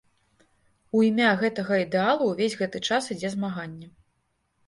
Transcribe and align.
У 0.99 1.01
імя 1.07 1.33
гэтага 1.41 1.73
ідэалу 1.83 2.23
ўвесь 2.31 2.57
гэты 2.61 2.79
час 2.91 3.11
ідзе 3.17 3.29
змаганне. 3.35 3.87